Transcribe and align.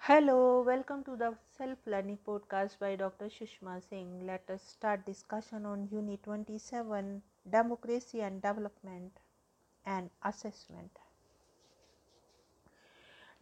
Hello, 0.00 0.62
welcome 0.62 1.04
to 1.04 1.14
the 1.14 1.36
Self 1.56 1.78
Learning 1.86 2.18
Podcast 2.26 2.80
by 2.80 2.96
Dr. 2.96 3.26
Sushma 3.26 3.80
Singh. 3.88 4.26
Let 4.26 4.50
us 4.50 4.62
start 4.64 5.06
discussion 5.06 5.64
on 5.64 5.86
Unit 5.92 6.24
27 6.24 7.22
Democracy 7.48 8.20
and 8.20 8.42
Development 8.42 9.12
and 9.86 10.10
Assessment. 10.24 10.98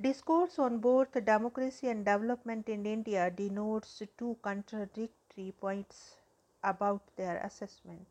Discourse 0.01 0.59
on 0.59 0.79
both 0.79 1.13
democracy 1.25 1.89
and 1.89 2.05
development 2.05 2.69
in 2.69 2.85
India 2.87 3.31
denotes 3.31 4.03
two 4.17 4.37
contradictory 4.43 5.53
points 5.61 6.17
about 6.65 7.03
their 7.17 7.37
assessment. 7.39 8.07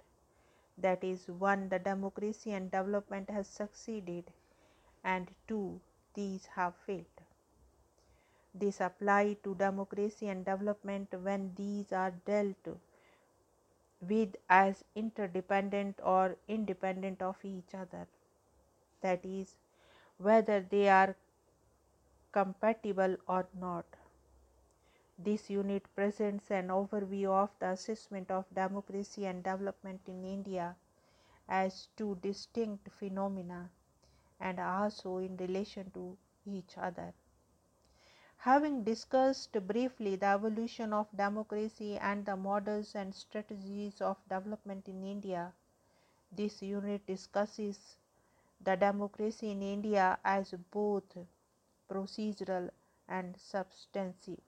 That 0.78 1.04
is, 1.04 1.28
one, 1.30 1.70
the 1.70 1.80
democracy 1.80 2.54
and 2.54 2.72
development 2.72 3.30
has 3.30 3.48
succeeded, 3.48 4.32
and 5.04 5.30
two, 5.48 5.82
these 6.16 6.48
have 6.56 6.76
failed. 6.76 7.27
This 8.60 8.82
apply 8.82 9.38
to 9.44 9.54
democracy 9.56 10.28
and 10.30 10.44
development 10.44 11.14
when 11.22 11.54
these 11.56 11.92
are 11.92 12.12
dealt 12.26 12.68
with 14.02 14.36
as 14.50 14.84
interdependent 14.96 16.00
or 16.04 16.36
independent 16.48 17.22
of 17.22 17.38
each 17.44 17.76
other. 17.76 18.08
That 19.02 19.24
is, 19.26 19.56
whether 20.18 20.62
they 20.62 20.90
are 20.90 21.16
compatible 22.32 23.18
or 23.28 23.48
not. 23.60 23.86
This 25.20 25.50
unit 25.50 25.84
presents 25.96 26.52
an 26.52 26.68
overview 26.68 27.30
of 27.30 27.50
the 27.60 27.70
assessment 27.72 28.32
of 28.32 28.46
democracy 28.54 29.26
and 29.26 29.44
development 29.44 30.02
in 30.08 30.24
India 30.24 30.76
as 31.50 31.88
two 31.96 32.18
distinct 32.22 32.92
phenomena 32.92 33.70
and 34.40 34.60
also 34.60 35.18
in 35.18 35.38
relation 35.38 35.90
to 35.92 36.18
each 36.46 36.78
other. 36.78 37.14
Having 38.48 38.86
discussed 38.86 39.52
briefly 39.68 40.16
the 40.16 40.28
evolution 40.28 40.94
of 40.94 41.08
democracy 41.14 41.98
and 41.98 42.26
the 42.26 42.38
models 42.38 42.96
and 42.96 43.14
strategies 43.14 44.00
of 44.00 44.16
development 44.30 44.88
in 44.88 45.04
India, 45.04 45.52
this 46.32 46.62
unit 46.62 47.06
discusses 47.06 47.98
the 48.64 48.78
democracy 48.78 49.52
in 49.52 49.62
India 49.62 50.18
as 50.24 50.54
both 50.72 51.18
procedural 51.90 52.70
and 53.10 53.36
substantive. 53.38 54.40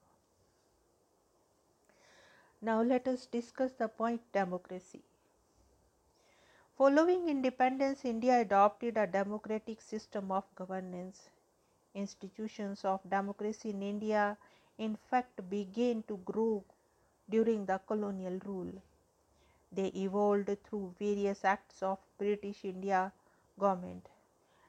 Now, 2.62 2.80
let 2.80 3.06
us 3.06 3.26
discuss 3.26 3.72
the 3.72 3.88
point 3.88 4.22
democracy. 4.32 5.02
Following 6.78 7.28
independence, 7.28 8.06
India 8.06 8.40
adopted 8.40 8.96
a 8.96 9.06
democratic 9.06 9.82
system 9.82 10.32
of 10.32 10.44
governance 10.54 11.28
institutions 11.94 12.84
of 12.84 13.00
democracy 13.08 13.70
in 13.70 13.82
India 13.82 14.36
in 14.78 14.96
fact 14.96 15.48
began 15.50 16.02
to 16.04 16.16
grow 16.18 16.64
during 17.28 17.66
the 17.66 17.78
colonial 17.86 18.38
rule. 18.44 18.72
They 19.72 19.88
evolved 19.88 20.50
through 20.64 20.94
various 20.98 21.44
acts 21.44 21.82
of 21.82 21.98
British 22.18 22.64
India 22.64 23.12
government 23.58 24.08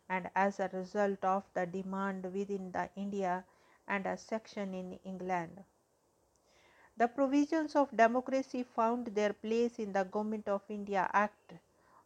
and 0.10 0.30
as 0.36 0.60
a 0.60 0.70
result 0.74 1.24
of 1.24 1.44
the 1.54 1.66
demand 1.66 2.32
within 2.34 2.72
the 2.72 2.90
India 2.96 3.46
and 3.88 4.06
a 4.06 4.18
section 4.18 4.74
in 4.74 5.00
England. 5.04 5.64
The 6.98 7.08
provisions 7.08 7.76
of 7.76 7.96
democracy 7.96 8.64
found 8.64 9.08
their 9.08 9.34
place 9.34 9.80
in 9.80 9.94
the 9.94 10.04
Government 10.04 10.48
of 10.48 10.62
India 10.70 11.10
Act 11.14 11.54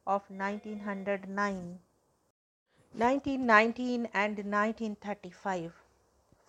of 0.06 0.30
1909 0.30 1.80
1919 2.98 4.06
and 4.14 4.38
1935, 4.38 5.74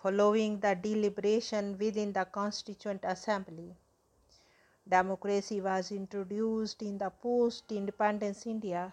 following 0.01 0.61
the 0.61 0.77
deliberation 0.77 1.77
within 1.77 2.13
the 2.13 2.25
Constituent 2.25 3.01
Assembly. 3.05 3.75
Democracy 4.89 5.61
was 5.61 5.91
introduced 5.91 6.83
in 6.83 6.99
the 6.99 7.11
post 7.11 7.73
independence 7.73 8.47
India 8.47 8.93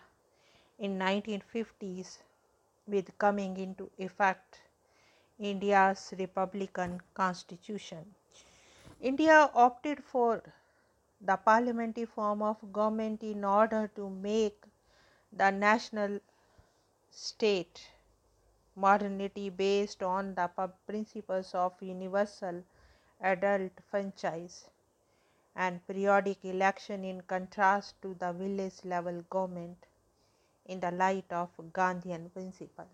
in 0.79 0.97
1950s 0.97 2.17
with 2.87 3.15
coming 3.19 3.55
into 3.57 3.87
effect 3.99 4.61
India's 5.37 6.11
republican 6.17 6.99
constitution. 7.13 8.15
India 8.99 9.51
opted 9.53 10.03
for 10.03 10.41
the 11.21 11.37
parliamentary 11.37 12.05
form 12.05 12.41
of 12.41 12.57
government 12.73 13.21
in 13.21 13.43
order 13.45 13.91
to 13.95 14.09
make 14.09 14.63
the 15.31 15.51
national 15.51 16.19
state 17.15 17.89
modernity 18.75 19.49
based 19.49 20.01
on 20.01 20.33
the 20.35 20.49
principles 20.87 21.53
of 21.53 21.73
universal 21.81 22.63
adult 23.21 23.71
franchise 23.89 24.65
and 25.55 25.85
periodic 25.87 26.43
election 26.43 27.03
in 27.05 27.21
contrast 27.21 28.01
to 28.01 28.15
the 28.19 28.33
village 28.33 28.83
level 28.83 29.23
government 29.29 29.85
in 30.65 30.79
the 30.79 30.91
light 30.91 31.31
of 31.31 31.49
Gandhian 31.71 32.31
principle. 32.33 32.87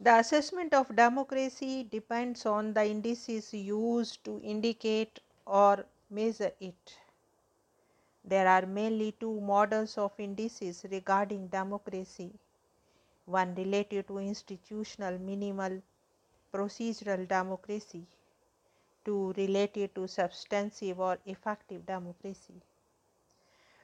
The 0.00 0.18
assessment 0.20 0.72
of 0.72 0.96
democracy 0.96 1.84
depends 1.84 2.46
on 2.46 2.72
the 2.72 2.86
indices 2.86 3.52
used 3.52 4.24
to 4.24 4.40
indicate 4.42 5.20
or 5.44 5.84
measure 6.08 6.52
it. 6.58 6.96
There 8.30 8.46
are 8.46 8.64
mainly 8.64 9.10
two 9.18 9.40
models 9.40 9.98
of 9.98 10.12
indices 10.18 10.86
regarding 10.88 11.48
democracy. 11.48 12.30
One 13.24 13.56
related 13.56 14.06
to 14.06 14.18
institutional 14.18 15.18
minimal 15.18 15.82
procedural 16.54 17.26
democracy, 17.26 18.06
two 19.04 19.32
related 19.36 19.96
to 19.96 20.06
substantive 20.06 21.00
or 21.00 21.18
effective 21.26 21.84
democracy. 21.84 22.62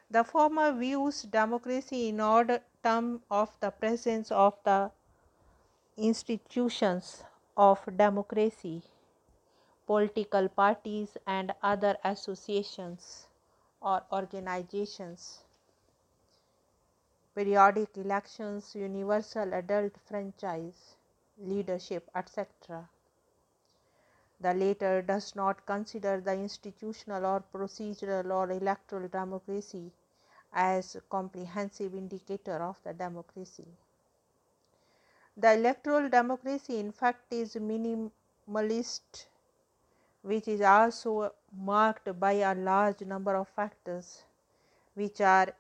The 0.09 0.23
former 0.23 0.73
views 0.73 1.23
democracy 1.23 2.09
in 2.11 2.21
order 2.21 2.61
term 2.85 3.23
of 3.29 3.51
the 3.59 3.73
presence 3.73 4.31
of 4.31 4.55
the 4.63 4.93
institutions 5.97 7.25
of 7.57 7.81
democracy, 7.97 8.83
political 9.89 10.49
parties 10.49 11.17
and 11.27 11.53
other 11.65 11.97
associations 12.05 13.26
or 13.87 14.03
organizations, 14.11 15.25
periodic 17.37 17.97
elections, 17.97 18.75
universal 18.75 19.55
adult 19.55 19.93
franchise, 20.09 20.97
leadership, 21.39 22.11
etc. 22.17 22.89
The 24.41 24.55
latter 24.55 25.03
does 25.03 25.37
not 25.37 25.65
consider 25.67 26.21
the 26.21 26.33
institutional 26.33 27.25
or 27.25 27.45
procedural 27.55 28.35
or 28.35 28.51
electoral 28.51 29.09
democracy 29.09 29.93
as 30.53 30.97
a 30.97 31.01
comprehensive 31.03 31.95
indicator 31.95 32.57
of 32.57 32.83
the 32.83 32.93
democracy. 32.93 33.69
The 35.37 35.53
electoral 35.53 36.09
democracy 36.09 36.79
in 36.81 36.91
fact 36.91 37.33
is 37.33 37.55
minimalist 37.55 39.27
which 40.27 40.49
is 40.49 40.61
also 40.61 41.33
marked 41.57 42.09
by 42.19 42.33
a 42.33 42.53
large 42.53 43.01
number 43.03 43.37
of 43.37 43.47
factors 43.47 44.25
which 44.95 45.21
are 45.21 45.53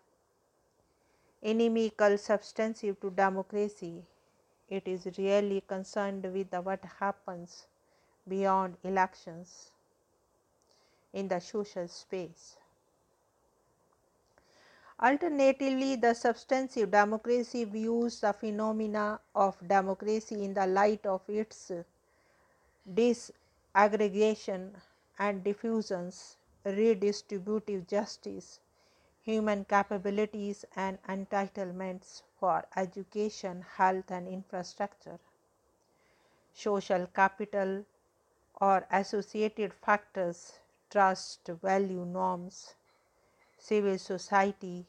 inimical 1.41 2.19
substantive 2.19 2.99
to 3.00 3.10
democracy. 3.10 4.03
It 4.69 4.88
is 4.88 5.06
really 5.16 5.60
concerned 5.60 6.25
with 6.25 6.53
what 6.65 6.84
happens 6.99 7.66
beyond 8.28 8.77
elections 8.82 9.71
in 11.12 11.28
the 11.28 11.38
social 11.38 11.87
space. 11.87 12.56
Alternatively, 15.00 15.94
the 15.94 16.15
substantive 16.15 16.91
democracy 16.91 17.62
views 17.65 18.21
the 18.21 18.33
phenomena 18.33 19.21
of 19.33 19.57
democracy 19.68 20.42
in 20.45 20.54
the 20.54 20.66
light 20.66 21.07
of 21.07 21.21
its 21.28 21.71
dis 22.92 23.30
aggregation 23.77 24.77
and 25.21 25.45
diffusions, 25.45 26.37
redistributive 26.65 27.87
justice, 27.87 28.61
human 29.23 29.65
capabilities 29.65 30.65
and 30.77 31.03
entitlements 31.05 32.23
for 32.41 32.67
education, 32.77 33.63
health 33.63 34.11
and 34.11 34.27
infrastructure, 34.28 35.21
social 36.55 37.07
capital 37.15 37.84
or 38.61 38.87
associated 38.91 39.73
factors, 39.75 40.61
trust, 40.91 41.47
value, 41.63 42.05
norms, 42.05 42.75
civil 43.59 43.99
society, 43.99 44.87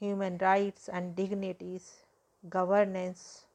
human 0.00 0.38
rights 0.38 0.88
and 0.88 1.16
dignities, 1.16 2.04
governance, 2.48 3.46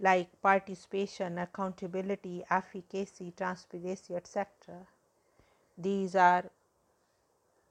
like 0.00 0.28
participation, 0.42 1.38
accountability, 1.38 2.44
efficacy, 2.50 3.32
transparency, 3.36 4.14
etc. 4.14 4.46
These 5.76 6.14
are 6.16 6.44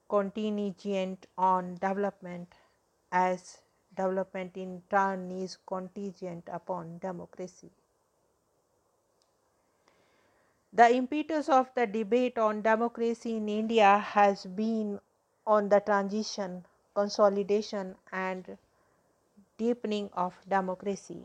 contingent 0.08 1.26
on 1.36 1.74
development 1.74 2.54
as 3.12 3.58
development 3.96 4.56
in 4.56 4.82
turn 4.90 5.30
is 5.30 5.58
contingent 5.66 6.48
upon 6.52 6.98
democracy. 6.98 7.70
The 10.72 10.94
impetus 10.94 11.48
of 11.48 11.70
the 11.74 11.86
debate 11.86 12.38
on 12.38 12.62
democracy 12.62 13.36
in 13.36 13.48
India 13.48 13.98
has 13.98 14.44
been 14.44 15.00
on 15.46 15.68
the 15.70 15.80
transition, 15.80 16.66
consolidation, 16.94 17.96
and 18.12 18.58
deepening 19.56 20.10
of 20.12 20.34
democracy. 20.48 21.24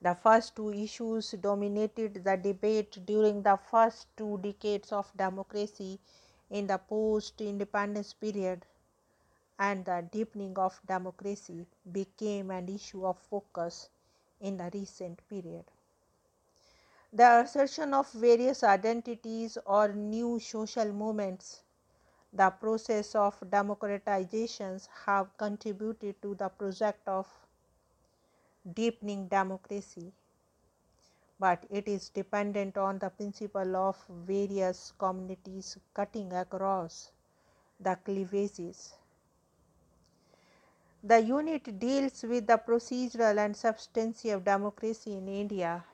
The 0.00 0.14
first 0.14 0.54
two 0.54 0.72
issues 0.72 1.32
dominated 1.32 2.22
the 2.24 2.36
debate 2.36 3.04
during 3.04 3.42
the 3.42 3.56
first 3.56 4.06
two 4.16 4.38
decades 4.38 4.92
of 4.92 5.10
democracy 5.16 5.98
in 6.50 6.68
the 6.68 6.78
post 6.78 7.40
independence 7.40 8.12
period, 8.14 8.64
and 9.58 9.84
the 9.84 10.08
deepening 10.12 10.56
of 10.58 10.80
democracy 10.86 11.66
became 11.90 12.52
an 12.52 12.68
issue 12.68 13.04
of 13.04 13.18
focus 13.18 13.88
in 14.40 14.56
the 14.56 14.70
recent 14.72 15.20
period. 15.28 15.64
The 17.12 17.40
assertion 17.40 17.92
of 17.92 18.10
various 18.12 18.62
identities 18.62 19.58
or 19.66 19.88
new 19.92 20.38
social 20.38 20.92
movements, 20.92 21.62
the 22.32 22.50
process 22.50 23.16
of 23.16 23.40
democratizations 23.50 24.88
have 25.06 25.36
contributed 25.36 26.22
to 26.22 26.36
the 26.36 26.48
project 26.50 27.08
of 27.08 27.26
deepening 28.74 29.28
democracy, 29.28 30.12
but 31.38 31.64
it 31.70 31.86
is 31.86 32.08
dependent 32.08 32.76
on 32.76 32.98
the 32.98 33.10
principle 33.10 33.76
of 33.76 33.96
various 34.26 34.92
communities 34.98 35.78
cutting 35.94 36.32
across 36.32 37.12
the 37.80 37.96
cleavages. 38.04 38.94
The 41.02 41.20
unit 41.20 41.78
deals 41.78 42.24
with 42.24 42.46
the 42.46 42.58
procedural 42.58 43.38
and 43.38 43.56
substantive 43.56 44.44
democracy 44.44 45.16
in 45.16 45.28
India. 45.28 45.84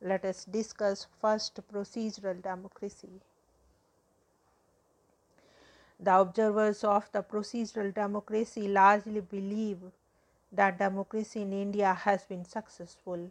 Let 0.00 0.24
us 0.24 0.44
discuss 0.46 1.06
first 1.20 1.60
procedural 1.70 2.42
democracy. 2.42 3.20
The 6.00 6.18
observers 6.18 6.82
of 6.82 7.10
the 7.12 7.22
procedural 7.22 7.94
democracy 7.94 8.68
largely 8.68 9.20
believe 9.20 9.78
that 10.54 10.78
democracy 10.78 11.42
in 11.42 11.52
India 11.52 11.92
has 11.92 12.24
been 12.24 12.44
successful. 12.44 13.30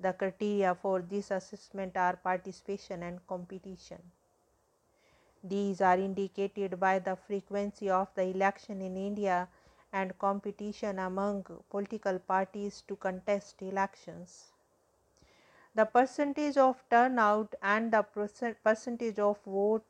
The 0.00 0.12
criteria 0.12 0.74
for 0.74 1.00
this 1.02 1.30
assessment 1.30 1.96
are 1.96 2.16
participation 2.16 3.02
and 3.02 3.26
competition. 3.26 4.02
These 5.44 5.80
are 5.80 5.98
indicated 5.98 6.80
by 6.80 6.98
the 6.98 7.16
frequency 7.16 7.90
of 7.90 8.08
the 8.14 8.22
election 8.22 8.80
in 8.80 8.96
India 8.96 9.48
and 9.92 10.18
competition 10.18 10.98
among 10.98 11.44
political 11.70 12.18
parties 12.18 12.82
to 12.88 12.96
contest 12.96 13.62
elections. 13.62 14.52
The 15.74 15.84
percentage 15.84 16.56
of 16.56 16.82
turnout 16.90 17.54
and 17.62 17.92
the 17.92 18.02
percentage 18.64 19.18
of 19.18 19.38
votes 19.44 19.84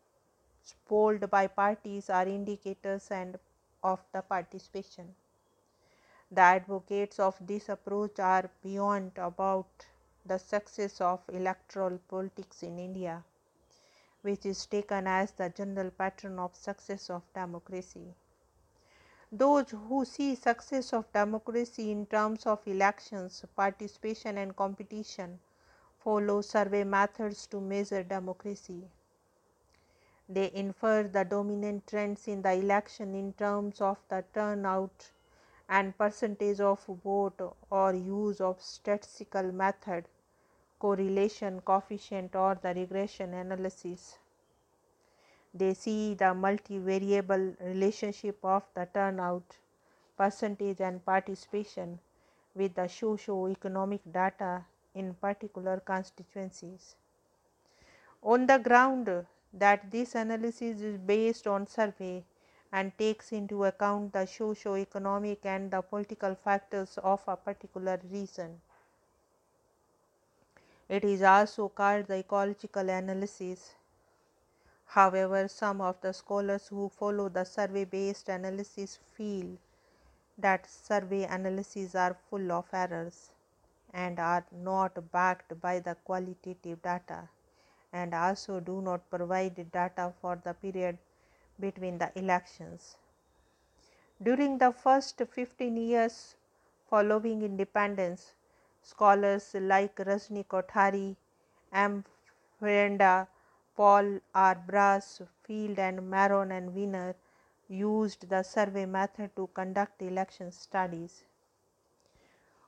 polled 0.89 1.31
by 1.31 1.47
parties 1.47 2.11
are 2.11 2.27
indicators 2.27 3.11
and 3.11 3.39
of 3.85 4.01
the 4.13 4.23
participation. 4.23 5.15
The 6.37 6.43
advocates 6.43 7.19
of 7.19 7.35
this 7.41 7.71
approach 7.71 8.19
are 8.19 8.51
beyond 8.63 9.13
about 9.17 9.87
the 10.27 10.37
success 10.37 11.01
of 11.01 11.23
electoral 11.33 11.99
politics 12.09 12.63
in 12.63 12.79
India, 12.79 13.25
which 14.21 14.45
is 14.45 14.67
taken 14.67 15.07
as 15.07 15.33
the 15.33 15.49
general 15.49 15.91
pattern 15.91 16.39
of 16.39 16.55
success 16.55 17.09
of 17.09 17.23
democracy. 17.33 18.13
Those 19.33 19.71
who 19.71 20.05
see 20.05 20.35
success 20.35 20.93
of 20.93 21.11
democracy 21.11 21.91
in 21.91 22.05
terms 22.05 22.45
of 22.45 22.61
elections, 22.69 23.43
participation 23.57 24.37
and 24.37 24.55
competition 24.55 25.41
follow 26.05 26.43
survey 26.43 26.85
methods 26.85 27.47
to 27.47 27.63
measure 27.63 28.03
democracy. 28.03 28.83
They 30.29 30.53
infer 30.53 31.05
the 31.05 31.25
dominant 31.25 31.87
trends 31.87 32.29
in 32.29 32.43
the 32.43 32.53
election 32.53 33.15
in 33.15 33.33
terms 33.33 33.81
of 33.81 33.97
the 34.11 34.23
turnout 34.35 35.13
and 35.69 35.97
percentage 35.99 36.61
of 36.61 36.85
vote 37.05 37.41
or 37.71 37.95
use 37.95 38.41
of 38.41 38.61
statistical 38.61 39.51
method, 39.53 40.05
correlation 40.79 41.61
coefficient 41.61 42.37
or 42.37 42.59
the 42.63 42.75
regression 42.75 43.35
analysis. 43.35 44.19
They 45.55 45.75
see 45.75 46.15
the 46.15 46.27
multivariable 46.27 47.59
relationship 47.61 48.39
of 48.45 48.63
the 48.75 48.87
turnout, 48.93 49.57
percentage 50.17 50.81
and 50.81 51.05
participation 51.05 51.99
with 52.55 52.75
the 52.75 52.89
socio-economic 52.89 54.01
data 54.13 54.65
in 54.95 55.15
particular 55.15 55.81
constituencies. 55.81 56.95
On 58.23 58.47
the 58.47 58.59
ground 58.59 59.27
that 59.53 59.91
this 59.91 60.15
analysis 60.15 60.81
is 60.81 60.99
based 60.99 61.47
on 61.47 61.67
survey 61.67 62.25
and 62.73 62.97
takes 62.99 63.33
into 63.33 63.65
account 63.65 64.13
the 64.13 64.27
socio-economic 64.27 65.45
and 65.45 65.71
the 65.71 65.83
political 65.83 66.35
factors 66.35 66.99
of 67.03 67.23
a 67.27 67.37
particular 67.37 68.01
region. 68.11 68.61
It 70.89 71.05
is 71.05 71.23
also 71.23 71.69
called 71.69 72.07
the 72.07 72.19
ecological 72.19 72.89
analysis. 72.89 73.75
However, 74.87 75.49
some 75.49 75.81
of 75.81 76.01
the 76.01 76.13
scholars 76.13 76.69
who 76.69 76.89
follow 76.89 77.29
the 77.29 77.45
survey 77.45 77.85
based 77.85 78.29
analysis 78.29 78.99
feel 79.15 79.59
that 80.39 80.69
survey 80.69 81.25
analyses 81.25 81.95
are 81.95 82.17
full 82.31 82.53
of 82.53 82.67
errors 82.73 83.31
and 83.93 84.21
are 84.21 84.45
not 84.53 85.11
backed 85.11 85.61
by 85.61 85.81
the 85.81 85.97
qualitative 86.05 86.83
data 86.83 87.29
and 87.93 88.15
also 88.15 88.61
do 88.61 88.81
not 88.81 89.09
provide 89.11 89.57
data 89.73 90.13
for 90.21 90.39
the 90.45 90.53
period 90.55 90.99
between 91.61 91.99
the 91.99 92.11
elections. 92.19 92.97
During 94.23 94.59
the 94.59 94.73
first 94.73 95.21
15 95.21 95.77
years 95.77 96.37
following 96.89 97.43
independence, 97.43 98.33
scholars 98.83 99.55
like 99.55 99.97
Rajni 99.97 100.47
Kothari, 100.47 101.17
M. 101.73 102.05
Frenda, 102.59 103.29
Paul 103.77 104.21
R. 104.35 104.55
Brass, 104.55 105.21
Field 105.43 105.79
and 105.79 106.11
Myron 106.11 106.51
and 106.51 106.75
Weiner 106.75 107.15
used 107.69 108.29
the 108.31 108.43
survey 108.43 108.87
method 108.87 109.37
to 109.37 109.49
conduct 109.53 110.01
election 110.01 110.51
studies. 110.51 111.25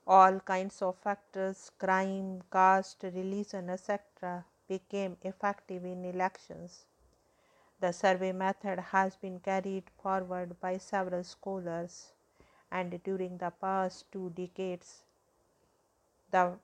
All 0.07 0.41
kinds 0.41 0.83
of 0.83 0.97
factors, 0.97 1.71
crime, 1.79 2.43
caste, 2.53 3.05
religion, 3.05 3.71
etc., 3.71 4.45
became 4.69 5.17
effective 5.23 5.85
in 5.85 6.05
elections. 6.05 6.85
The 7.81 7.93
survey 7.93 8.33
method 8.33 8.79
has 8.81 9.17
been 9.17 9.41
carried 9.41 9.85
forward 10.03 10.61
by 10.61 10.79
several 10.79 11.25
scholars, 11.25 12.13
and 12.71 13.03
during 13.03 13.39
the 13.39 13.51
past 13.51 14.11
two 14.13 14.31
decades, 14.31 15.05
the 16.31 16.59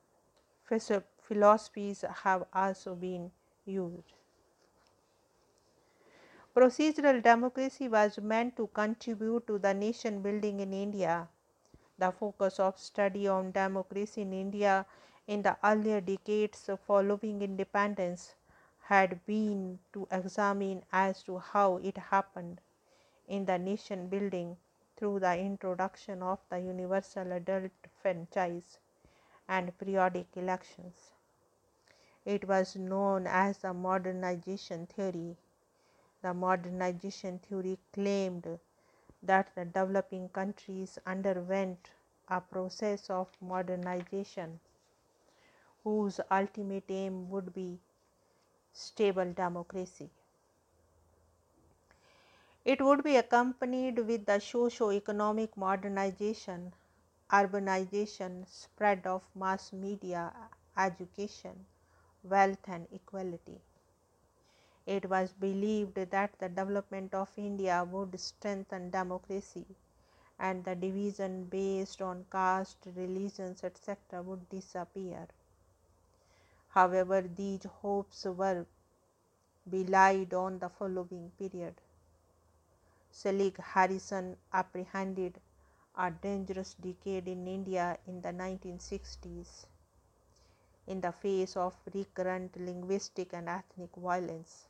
philosophies 1.21 2.03
have 2.23 2.45
also 2.53 2.95
been 2.95 3.31
used. 3.65 4.13
Procedural 6.55 7.21
democracy 7.21 7.87
was 7.89 8.17
meant 8.19 8.55
to 8.57 8.67
contribute 8.67 9.45
to 9.47 9.59
the 9.59 9.73
nation 9.73 10.21
building 10.21 10.59
in 10.59 10.73
India. 10.73 11.27
The 11.97 12.11
focus 12.11 12.59
of 12.59 12.79
study 12.79 13.27
on 13.27 13.51
democracy 13.51 14.21
in 14.21 14.33
India 14.33 14.85
in 15.27 15.41
the 15.41 15.57
earlier 15.63 16.01
decades 16.01 16.69
following 16.87 17.41
independence 17.41 18.35
had 18.87 19.25
been 19.25 19.79
to 19.93 20.07
examine 20.11 20.83
as 20.91 21.23
to 21.23 21.37
how 21.39 21.77
it 21.77 21.97
happened 21.97 22.61
in 23.27 23.45
the 23.45 23.57
nation 23.57 24.07
building 24.07 24.57
through 24.97 25.19
the 25.19 25.37
introduction 25.39 26.21
of 26.23 26.39
the 26.49 26.59
universal 26.59 27.31
adult 27.31 27.71
franchise 28.01 28.79
and 29.47 29.77
periodic 29.77 30.27
elections. 30.35 31.11
It 32.25 32.47
was 32.47 32.75
known 32.75 33.25
as 33.27 33.59
the 33.59 33.73
modernization 33.73 34.85
theory. 34.87 35.37
The 36.21 36.33
modernization 36.33 37.39
theory 37.39 37.79
claimed 37.93 38.59
that 39.23 39.55
the 39.55 39.65
developing 39.65 40.29
countries 40.29 40.99
underwent 41.05 41.91
a 42.27 42.41
process 42.41 43.09
of 43.09 43.29
modernization 43.41 44.59
whose 45.83 46.19
ultimate 46.29 46.83
aim 46.89 47.29
would 47.29 47.53
be 47.53 47.79
stable 48.75 49.33
democracy. 49.33 50.11
It 52.65 52.81
would 52.81 53.01
be 53.01 53.15
accompanied 53.15 53.99
with 53.99 54.25
the 54.25 54.39
socio-economic 54.39 55.55
modernization, 55.55 56.73
urbanization, 57.31 58.45
spread 58.49 59.07
of 59.07 59.23
mass 59.33 59.71
media, 59.71 60.33
education, 60.77 61.65
wealth 62.23 62.67
and 62.67 62.87
equality. 62.91 63.61
It 64.85 65.09
was 65.09 65.33
believed 65.33 65.95
that 65.95 66.39
the 66.39 66.47
development 66.47 67.13
of 67.13 67.29
India 67.37 67.83
would 67.83 68.17
strengthen 68.19 68.89
democracy 68.89 69.65
and 70.39 70.63
the 70.63 70.75
division 70.75 71.45
based 71.45 72.01
on 72.01 72.25
caste, 72.31 72.87
religions, 72.95 73.63
etc., 73.63 74.21
would 74.23 74.49
disappear. 74.49 75.27
However, 76.75 77.21
these 77.21 77.63
hopes 77.81 78.25
were 78.25 78.65
belied 79.69 80.33
on 80.33 80.59
the 80.59 80.67
following 80.69 81.31
period. 81.39 81.75
Selig 83.09 83.57
Harrison 83.57 84.35
apprehended 84.53 85.39
a 85.97 86.11
dangerous 86.11 86.73
decade 86.73 87.29
in 87.29 87.47
India 87.47 87.97
in 88.05 88.19
the 88.21 88.33
1960s 88.33 89.67
in 90.85 90.99
the 90.99 91.13
face 91.13 91.55
of 91.55 91.73
recurrent 91.93 92.59
linguistic 92.59 93.33
and 93.33 93.47
ethnic 93.47 93.95
violence. 93.95 94.67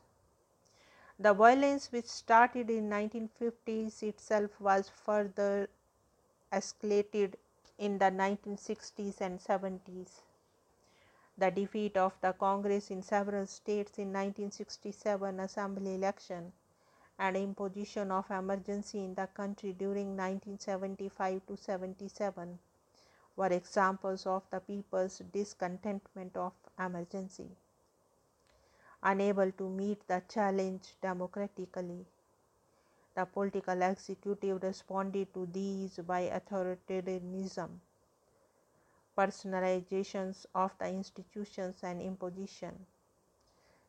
The 1.18 1.34
violence 1.34 1.90
which 1.90 2.06
started 2.06 2.70
in 2.70 2.88
1950s 2.88 4.02
itself 4.04 4.60
was 4.60 4.88
further 4.88 5.68
escalated 6.52 7.34
in 7.78 7.98
the 7.98 8.12
1960s 8.12 9.20
and 9.20 9.40
70s. 9.40 10.22
The 11.38 11.50
defeat 11.50 11.96
of 11.96 12.14
the 12.20 12.32
Congress 12.32 12.90
in 12.90 13.02
several 13.02 13.46
states 13.46 13.98
in 13.98 14.12
1967 14.12 15.40
assembly 15.40 15.94
election 15.94 16.52
and 17.18 17.36
imposition 17.36 18.10
of 18.10 18.30
emergency 18.30 19.04
in 19.04 19.14
the 19.14 19.26
country 19.26 19.72
during 19.72 20.16
1975 20.16 21.46
to 21.46 21.56
77 21.56 22.58
were 23.36 23.46
examples 23.46 24.26
of 24.26 24.42
the 24.50 24.60
people's 24.60 25.18
discontentment 25.32 26.36
of 26.36 26.52
emergency 26.78 27.50
unable 29.02 29.52
to 29.52 29.68
meet 29.68 30.06
the 30.08 30.22
challenge 30.28 30.94
democratically. 31.00 32.04
The 33.14 33.24
political 33.24 33.80
executive 33.82 34.62
responded 34.62 35.32
to 35.34 35.46
these 35.46 35.98
by 35.98 36.28
authoritarianism, 36.28 37.68
personalizations 39.16 40.46
of 40.54 40.72
the 40.78 40.88
institutions, 40.88 41.76
and 41.82 42.02
imposition. 42.02 42.86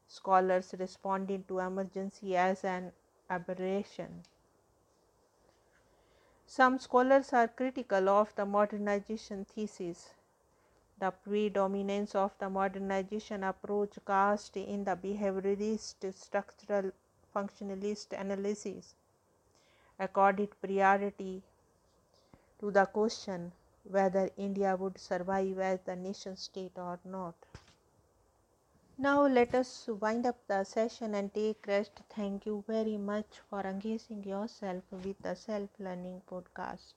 Scholars 0.07 0.73
responded 0.79 1.47
to 1.47 1.59
emergency 1.59 2.37
as 2.37 2.63
an 2.63 2.91
aberration. 3.29 4.23
Some 6.45 6.79
scholars 6.79 7.33
are 7.33 7.47
critical 7.47 8.07
of 8.07 8.33
the 8.35 8.45
modernization 8.45 9.45
thesis 9.45 10.11
the 10.99 11.11
predominance 11.11 12.15
of 12.15 12.31
the 12.39 12.49
modernization 12.49 13.43
approach 13.43 13.99
cast 14.05 14.57
in 14.57 14.83
the 14.83 14.95
behaviorist 14.95 16.11
structural 16.21 16.91
functionalist 17.35 18.19
analysis 18.19 18.95
accorded 19.99 20.49
priority 20.59 21.43
to 22.59 22.71
the 22.71 22.85
question 22.85 23.51
whether 23.89 24.29
India 24.37 24.75
would 24.75 24.97
survive 24.99 25.59
as 25.59 25.81
the 25.81 25.95
nation 25.95 26.35
state 26.37 26.77
or 26.77 26.99
not. 27.05 27.35
Now 28.97 29.25
let 29.27 29.55
us 29.55 29.87
wind 29.87 30.25
up 30.25 30.45
the 30.47 30.63
session 30.63 31.15
and 31.15 31.33
take 31.33 31.65
rest. 31.67 32.01
Thank 32.09 32.45
you 32.45 32.63
very 32.67 32.97
much 32.97 33.39
for 33.49 33.61
engaging 33.61 34.23
yourself 34.23 34.83
with 34.91 35.21
the 35.21 35.35
self 35.35 35.69
learning 35.79 36.21
podcast. 36.29 36.93